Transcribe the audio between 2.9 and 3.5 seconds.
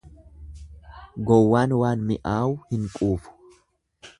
quufu.